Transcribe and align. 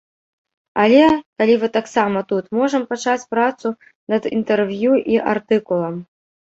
Але, 0.83 1.01
калі 1.41 1.57
вы 1.65 1.69
таксама 1.77 2.19
тут, 2.33 2.43
можам 2.61 2.81
пачаць 2.95 3.29
працу 3.37 3.75
над 4.17 4.23
інтэрв'ю 4.35 4.91
і 5.17 5.25
артыкулам. 5.39 6.05